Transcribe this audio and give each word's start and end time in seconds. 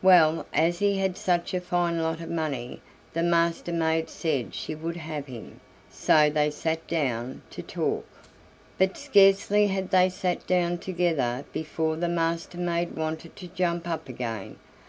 Well, 0.00 0.46
as 0.52 0.78
he 0.78 0.98
had 0.98 1.16
such 1.16 1.52
a 1.52 1.60
fine 1.60 2.00
lot 2.00 2.20
of 2.20 2.30
money, 2.30 2.80
the 3.14 3.22
Master 3.24 3.72
maid 3.72 4.08
said 4.08 4.54
she 4.54 4.76
would 4.76 4.96
have 4.96 5.26
him, 5.26 5.58
so 5.90 6.30
they 6.30 6.52
sat 6.52 6.86
down 6.86 7.42
to 7.50 7.62
talk. 7.62 8.06
But 8.78 8.96
scarcely 8.96 9.66
had 9.66 9.90
they 9.90 10.08
sat 10.08 10.46
down 10.46 10.78
together 10.78 11.44
before 11.52 11.96
the 11.96 12.08
Master 12.08 12.58
maid 12.58 12.94
wanted 12.96 13.34
to 13.34 13.48
jump 13.48 13.88
up 13.88 14.08
again. 14.08 14.54